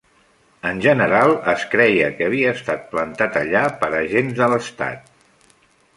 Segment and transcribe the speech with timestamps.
[0.67, 5.17] En general es creia que havia estat plantat allà per agents de l'Estat.